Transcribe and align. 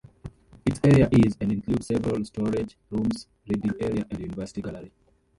Its 0.65 0.79
area 0.83 1.07
is 1.11 1.37
and 1.39 1.51
includes 1.51 1.85
several 1.85 2.25
storage 2.25 2.75
rooms, 2.89 3.27
reading 3.47 3.71
area 3.79 4.03
and 4.09 4.19
University 4.19 4.59
Gallery. 4.59 4.91